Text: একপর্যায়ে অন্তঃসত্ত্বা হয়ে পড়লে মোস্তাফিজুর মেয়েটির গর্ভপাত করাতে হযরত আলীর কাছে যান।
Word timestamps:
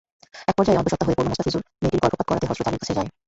একপর্যায়ে 0.49 0.79
অন্তঃসত্ত্বা 0.79 1.07
হয়ে 1.07 1.17
পড়লে 1.17 1.31
মোস্তাফিজুর 1.31 1.63
মেয়েটির 1.81 2.01
গর্ভপাত 2.03 2.25
করাতে 2.29 2.45
হযরত 2.49 2.67
আলীর 2.69 2.81
কাছে 2.81 2.93
যান। 2.97 3.07